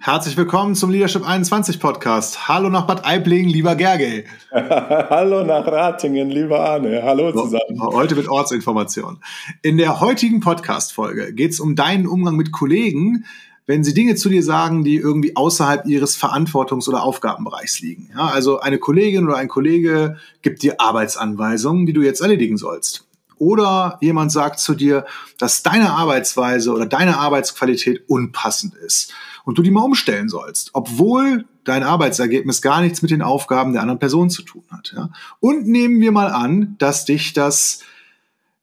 [0.00, 2.48] Herzlich willkommen zum Leadership 21 Podcast.
[2.48, 4.24] Hallo nach Bad Aibling, lieber Gergely.
[4.52, 7.02] Hallo nach Ratingen, lieber Arne.
[7.02, 7.82] Hallo zusammen.
[7.82, 9.18] Heute mit Ortsinformation.
[9.62, 13.24] In der heutigen Podcast-Folge geht es um deinen Umgang mit Kollegen,
[13.66, 18.10] wenn sie Dinge zu dir sagen, die irgendwie außerhalb ihres Verantwortungs- oder Aufgabenbereichs liegen.
[18.14, 23.04] Ja, also eine Kollegin oder ein Kollege gibt dir Arbeitsanweisungen, die du jetzt erledigen sollst.
[23.36, 25.06] Oder jemand sagt zu dir,
[25.38, 29.12] dass deine Arbeitsweise oder deine Arbeitsqualität unpassend ist
[29.48, 33.80] und du die mal umstellen sollst, obwohl dein Arbeitsergebnis gar nichts mit den Aufgaben der
[33.80, 34.92] anderen Person zu tun hat.
[34.94, 35.08] Ja?
[35.40, 37.80] Und nehmen wir mal an, dass dich das,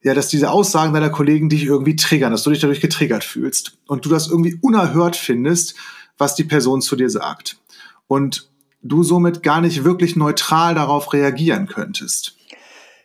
[0.03, 3.79] ja, dass diese Aussagen deiner Kollegen dich irgendwie triggern, dass du dich dadurch getriggert fühlst
[3.87, 5.73] und du das irgendwie unerhört findest,
[6.19, 7.57] was die Person zu dir sagt.
[8.05, 8.47] Und
[8.83, 12.34] du somit gar nicht wirklich neutral darauf reagieren könntest.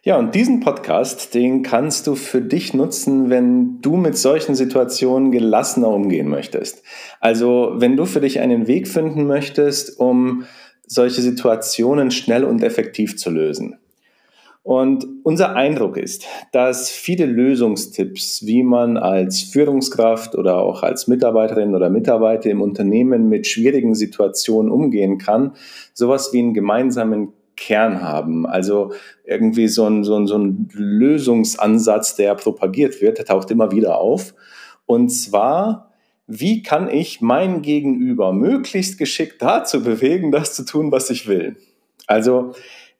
[0.03, 5.31] Ja, und diesen Podcast, den kannst du für dich nutzen, wenn du mit solchen Situationen
[5.31, 6.83] gelassener umgehen möchtest.
[7.21, 10.45] Also, wenn du für dich einen Weg finden möchtest, um
[10.87, 13.79] solche Situationen schnell und effektiv zu lösen.
[14.63, 21.75] Und unser Eindruck ist, dass viele Lösungstipps, wie man als Führungskraft oder auch als Mitarbeiterin
[21.75, 25.53] oder Mitarbeiter im Unternehmen mit schwierigen Situationen umgehen kann,
[25.93, 28.47] sowas wie einen gemeinsamen Kern haben.
[28.47, 28.93] Also
[29.25, 33.99] irgendwie so ein, so ein, so ein Lösungsansatz, der propagiert wird, der taucht immer wieder
[33.99, 34.35] auf.
[34.87, 35.93] Und zwar,
[36.27, 41.57] wie kann ich mein Gegenüber möglichst geschickt dazu bewegen, das zu tun, was ich will?
[42.07, 42.55] Also,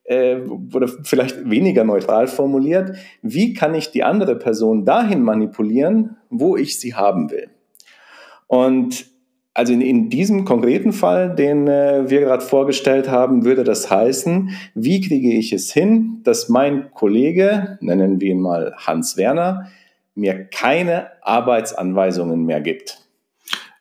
[0.05, 0.37] äh,
[0.73, 6.79] oder vielleicht weniger neutral formuliert, wie kann ich die andere Person dahin manipulieren, wo ich
[6.79, 7.49] sie haben will?
[8.47, 9.10] Und
[9.61, 14.57] also in, in diesem konkreten Fall, den äh, wir gerade vorgestellt haben, würde das heißen,
[14.75, 19.67] wie kriege ich es hin, dass mein Kollege, nennen wir ihn mal Hans Werner,
[20.15, 23.05] mir keine Arbeitsanweisungen mehr gibt.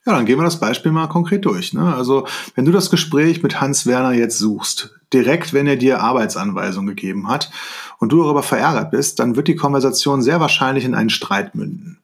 [0.05, 1.73] Ja, dann gehen wir das Beispiel mal konkret durch.
[1.73, 1.95] Ne?
[1.95, 6.93] Also wenn du das Gespräch mit Hans Werner jetzt suchst, direkt wenn er dir Arbeitsanweisungen
[6.93, 7.51] gegeben hat
[7.99, 11.99] und du darüber verärgert bist, dann wird die Konversation sehr wahrscheinlich in einen Streit münden.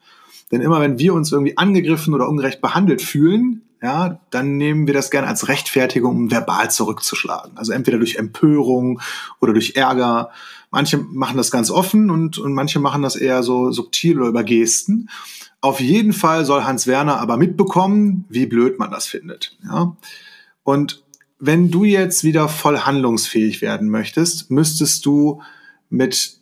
[0.52, 4.96] Denn immer wenn wir uns irgendwie angegriffen oder ungerecht behandelt fühlen, ja, dann nehmen wir
[4.96, 7.56] das gerne als Rechtfertigung, um verbal zurückzuschlagen.
[7.56, 9.00] Also entweder durch Empörung
[9.40, 10.32] oder durch Ärger.
[10.72, 14.44] Manche machen das ganz offen und, und manche machen das eher so subtil oder über
[14.44, 15.08] Gesten.
[15.62, 19.56] Auf jeden Fall soll Hans Werner aber mitbekommen, wie blöd man das findet.
[19.64, 19.96] Ja?
[20.64, 21.04] Und
[21.38, 25.44] wenn du jetzt wieder voll handlungsfähig werden möchtest, müsstest du
[25.92, 26.40] mit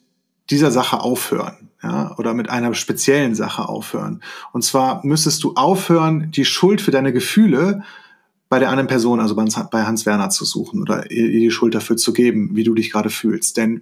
[0.49, 4.23] dieser Sache aufhören ja, oder mit einer speziellen Sache aufhören.
[4.53, 7.83] Und zwar müsstest du aufhören, die Schuld für deine Gefühle
[8.49, 11.97] bei der anderen Person, also bei Hans Werner zu suchen oder ihr die Schuld dafür
[11.97, 13.57] zu geben, wie du dich gerade fühlst.
[13.57, 13.81] Denn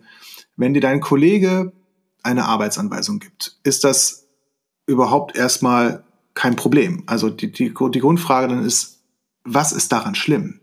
[0.56, 1.74] wenn dir dein Kollege
[2.24, 4.28] eine Arbeitsanweisung gibt, ist das
[4.86, 6.04] überhaupt erstmal
[6.34, 7.04] kein Problem.
[7.06, 9.00] Also die, die, die Grundfrage dann ist,
[9.44, 10.60] was ist daran schlimm?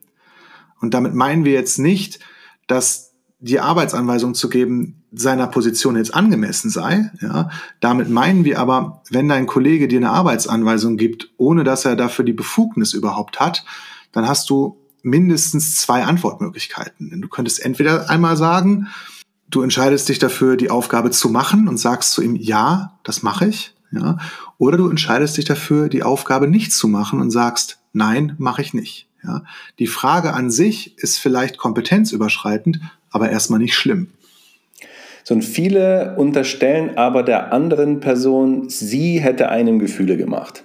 [0.80, 2.20] Und damit meinen wir jetzt nicht,
[2.66, 3.07] dass
[3.40, 7.10] die Arbeitsanweisung zu geben, seiner Position jetzt angemessen sei.
[7.20, 7.50] Ja,
[7.80, 12.24] damit meinen wir aber, wenn dein Kollege dir eine Arbeitsanweisung gibt, ohne dass er dafür
[12.24, 13.64] die Befugnis überhaupt hat,
[14.12, 17.10] dann hast du mindestens zwei Antwortmöglichkeiten.
[17.10, 18.88] Denn du könntest entweder einmal sagen,
[19.48, 23.46] du entscheidest dich dafür, die Aufgabe zu machen und sagst zu ihm, ja, das mache
[23.46, 23.74] ich.
[23.90, 24.18] Ja,
[24.58, 28.74] oder du entscheidest dich dafür, die Aufgabe nicht zu machen und sagst, nein, mache ich
[28.74, 29.08] nicht.
[29.24, 29.44] Ja,
[29.78, 32.80] die Frage an sich ist vielleicht kompetenzüberschreitend,
[33.10, 34.08] aber erstmal nicht schlimm.
[35.24, 40.64] So, und viele unterstellen aber der anderen Person, sie hätte einem Gefühle gemacht.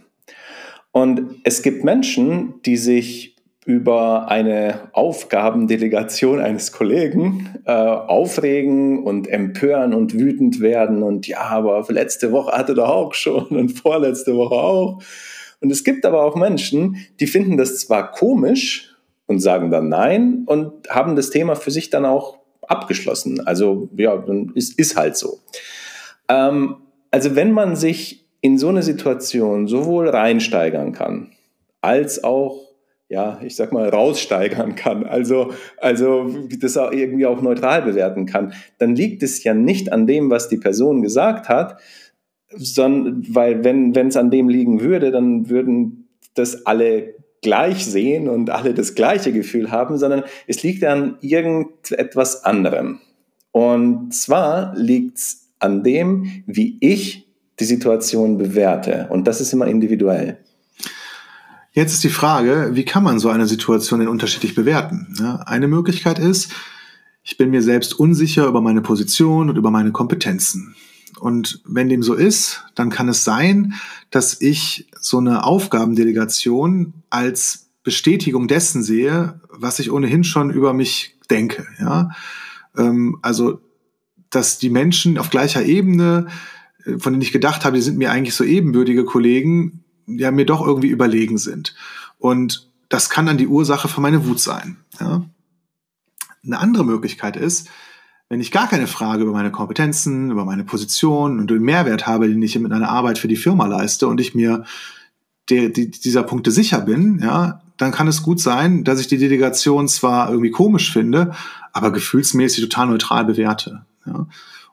[0.92, 9.94] Und es gibt Menschen, die sich über eine Aufgabendelegation eines Kollegen äh, aufregen und empören
[9.94, 14.56] und wütend werden und ja, aber letzte Woche hatte er auch schon und vorletzte Woche
[14.56, 15.02] auch.
[15.62, 18.93] Und es gibt aber auch Menschen, die finden das zwar komisch,
[19.26, 23.46] und sagen dann Nein und haben das Thema für sich dann auch abgeschlossen.
[23.46, 25.40] Also ja, dann ist, ist halt so.
[26.30, 26.78] Ähm,
[27.12, 31.32] also wenn man sich in so eine Situation sowohl reinsteigern kann,
[31.82, 32.74] als auch
[33.10, 38.54] ja, ich sag mal, raussteigern kann, also, also das auch irgendwie auch neutral bewerten kann,
[38.80, 41.80] dann liegt es ja nicht an dem, was die Person gesagt hat,
[42.50, 47.14] sondern, weil wenn es an dem liegen würde, dann würden das alle
[47.44, 53.00] gleich sehen und alle das gleiche Gefühl haben, sondern es liegt an irgendetwas anderem.
[53.52, 57.28] Und zwar liegt es an dem, wie ich
[57.60, 59.08] die Situation bewerte.
[59.12, 60.40] Und das ist immer individuell.
[61.72, 65.08] Jetzt ist die Frage, wie kann man so eine Situation denn unterschiedlich bewerten?
[65.46, 66.52] Eine Möglichkeit ist,
[67.24, 70.76] ich bin mir selbst unsicher über meine Position und über meine Kompetenzen.
[71.24, 73.76] Und wenn dem so ist, dann kann es sein,
[74.12, 81.18] dass ich so eine Aufgabendelegation als Bestätigung dessen sehe, was ich ohnehin schon über mich
[81.30, 81.66] denke.
[81.80, 82.10] Ja?
[82.76, 83.62] Ähm, also,
[84.32, 86.28] dass die Menschen auf gleicher Ebene,
[86.84, 90.46] äh, von denen ich gedacht habe, die sind mir eigentlich so ebenbürtige Kollegen, ja mir
[90.46, 91.74] doch irgendwie überlegen sind.
[92.18, 94.76] Und das kann dann die Ursache für meine Wut sein.
[95.00, 95.24] Ja?
[96.46, 97.70] Eine andere Möglichkeit ist,
[98.34, 102.28] wenn ich gar keine Frage über meine Kompetenzen, über meine Position und den Mehrwert habe,
[102.28, 104.64] den ich mit einer Arbeit für die Firma leiste und ich mir
[105.52, 109.20] der, die, dieser Punkte sicher bin, ja, dann kann es gut sein, dass ich die
[109.20, 111.36] Delegation zwar irgendwie komisch finde,
[111.74, 113.86] aber gefühlsmäßig total neutral bewerte.
[114.08, 114.26] Ja.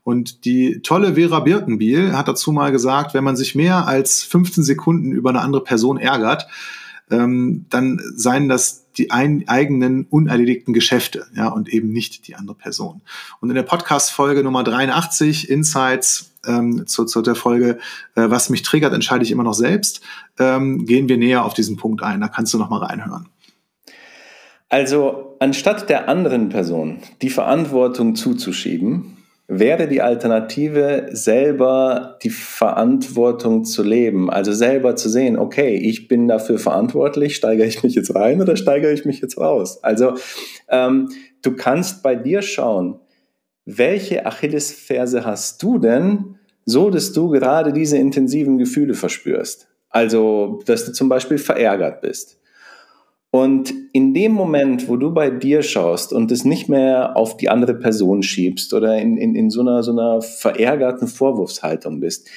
[0.05, 4.65] Und die tolle Vera Birkenbiel hat dazu mal gesagt, wenn man sich mehr als 15
[4.65, 6.47] Sekunden über eine andere Person ärgert,
[7.11, 12.57] ähm, dann seien das die ein, eigenen unerledigten Geschäfte, ja, und eben nicht die andere
[12.57, 13.03] Person.
[13.41, 17.79] Und in der Podcast-Folge Nummer 83, Insights, ähm, zu, zu der Folge,
[18.15, 20.01] äh, was mich triggert, entscheide ich immer noch selbst,
[20.39, 22.21] ähm, gehen wir näher auf diesen Punkt ein.
[22.21, 23.29] Da kannst du noch mal reinhören.
[24.69, 29.17] Also, anstatt der anderen Person die Verantwortung zuzuschieben,
[29.53, 34.31] wäre die Alternative, selber die Verantwortung zu leben.
[34.31, 38.57] Also selber zu sehen, okay, ich bin dafür verantwortlich, steigere ich mich jetzt rein oder
[38.57, 39.83] steigere ich mich jetzt raus?
[39.83, 40.15] Also
[40.69, 41.09] ähm,
[41.43, 43.01] du kannst bei dir schauen,
[43.65, 49.67] welche Achillesferse hast du denn, so dass du gerade diese intensiven Gefühle verspürst?
[49.89, 52.40] Also, dass du zum Beispiel verärgert bist
[53.31, 57.49] und in dem Moment, wo du bei dir schaust und es nicht mehr auf die
[57.49, 62.29] andere Person schiebst oder in, in, in so, einer, so einer verärgerten Vorwurfshaltung bist,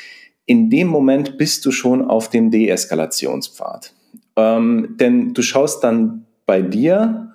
[0.46, 3.94] in dem Moment bist du schon auf dem Deeskalationspfad.
[4.36, 7.34] Ähm, denn du schaust dann bei dir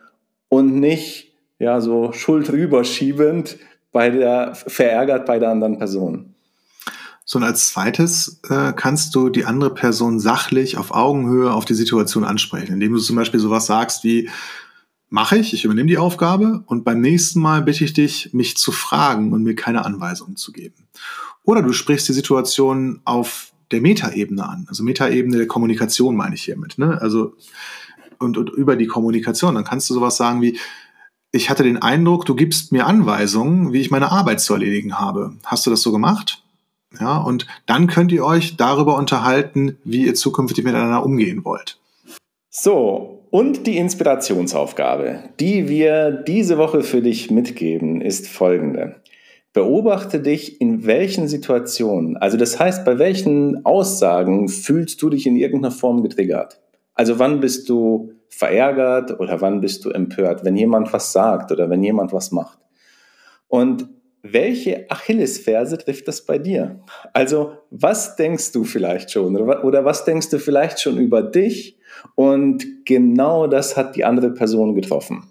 [0.48, 3.58] und nicht ja so Schuld rüberschiebend
[3.90, 6.34] bei der verärgert bei der anderen Person.
[7.30, 11.74] So, und als zweites äh, kannst du die andere Person sachlich auf Augenhöhe auf die
[11.74, 14.30] Situation ansprechen, indem du zum Beispiel sowas sagst wie,
[15.10, 18.72] mache ich, ich übernehme die Aufgabe und beim nächsten Mal bitte ich dich, mich zu
[18.72, 20.88] fragen und mir keine Anweisungen zu geben.
[21.42, 26.44] Oder du sprichst die Situation auf der Metaebene an, also Metaebene der Kommunikation meine ich
[26.44, 26.98] hiermit, ne?
[26.98, 27.34] Also
[28.18, 30.58] und, und über die Kommunikation, dann kannst du sowas sagen wie,
[31.32, 35.34] ich hatte den Eindruck, du gibst mir Anweisungen, wie ich meine Arbeit zu erledigen habe.
[35.44, 36.42] Hast du das so gemacht?
[36.98, 41.78] Ja, und dann könnt ihr euch darüber unterhalten, wie ihr zukünftig miteinander umgehen wollt.
[42.50, 48.96] So, und die Inspirationsaufgabe, die wir diese Woche für dich mitgeben, ist folgende.
[49.52, 55.36] Beobachte dich in welchen Situationen, also das heißt, bei welchen Aussagen fühlst du dich in
[55.36, 56.60] irgendeiner Form getriggert?
[56.94, 61.70] Also wann bist du verärgert oder wann bist du empört, wenn jemand was sagt oder
[61.70, 62.58] wenn jemand was macht?
[63.46, 63.88] Und
[64.32, 66.80] welche Achillesferse trifft das bei dir?
[67.12, 71.78] Also, was denkst du vielleicht schon oder, was denkst du vielleicht schon über dich?
[72.14, 75.24] Und genau das hat die andere Person getroffen.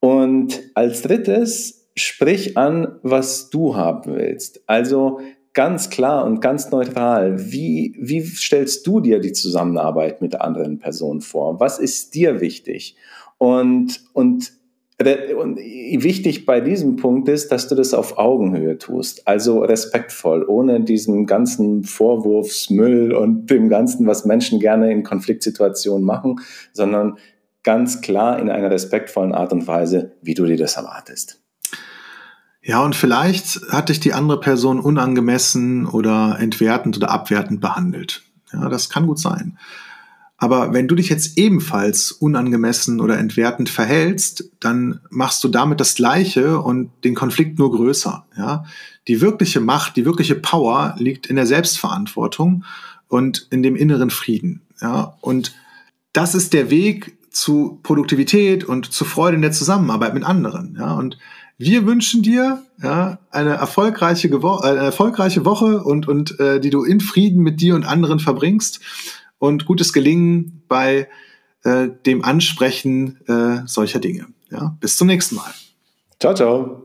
[0.00, 4.62] Und als drittes, sprich an, was du haben willst.
[4.66, 5.20] Also
[5.52, 10.78] ganz klar und ganz neutral, wie, wie stellst du dir die Zusammenarbeit mit der anderen
[10.78, 11.60] Person vor?
[11.60, 12.96] Was ist dir wichtig?
[13.38, 14.52] Und, und
[15.00, 20.80] und wichtig bei diesem Punkt ist, dass du das auf Augenhöhe tust, also respektvoll, ohne
[20.80, 26.36] diesen ganzen Vorwurfsmüll und dem ganzen, was Menschen gerne in Konfliktsituationen machen,
[26.72, 27.18] sondern
[27.64, 31.40] ganz klar in einer respektvollen Art und Weise, wie du dir das erwartest.
[32.62, 38.22] Ja, und vielleicht hat dich die andere Person unangemessen oder entwertend oder abwertend behandelt.
[38.52, 39.58] Ja, das kann gut sein.
[40.44, 45.94] Aber wenn du dich jetzt ebenfalls unangemessen oder entwertend verhältst, dann machst du damit das
[45.94, 48.26] Gleiche und den Konflikt nur größer.
[48.36, 48.66] Ja?
[49.08, 52.66] Die wirkliche Macht, die wirkliche Power liegt in der Selbstverantwortung
[53.08, 54.60] und in dem inneren Frieden.
[54.82, 55.16] Ja?
[55.22, 55.54] Und
[56.12, 60.76] das ist der Weg zu Produktivität und zu Freude in der Zusammenarbeit mit anderen.
[60.78, 60.92] Ja?
[60.92, 61.16] Und
[61.56, 67.00] wir wünschen dir ja, eine, erfolgreiche, eine erfolgreiche Woche und, und äh, die du in
[67.00, 68.80] Frieden mit dir und anderen verbringst
[69.44, 71.08] und gutes Gelingen bei
[71.64, 74.26] äh, dem Ansprechen äh, solcher Dinge.
[74.50, 75.52] Ja, bis zum nächsten Mal.
[76.20, 76.83] Ciao, ciao.